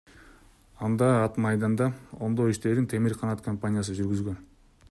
Анда 0.87 1.09
ат 1.25 1.37
майданда 1.45 1.91
оңдоо 2.29 2.51
иштерин 2.55 2.91
Темир 2.95 3.19
Канат 3.23 3.49
компаниясы 3.51 4.01
жүргүзгөн. 4.01 4.43